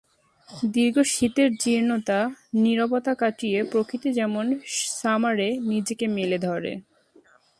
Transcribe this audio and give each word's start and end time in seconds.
দীর্ঘ 0.71 0.95
শীতের 1.05 1.49
জীর্ণতা, 1.55 2.19
নীরবতা 2.53 3.13
কাটিয়ে 3.15 3.59
প্রকৃতি 3.63 4.09
যেমন 4.13 4.45
সামারে 4.93 5.47
নিজেকে 5.61 6.05
মেলে 6.07 6.37
ধরে। 6.37 6.71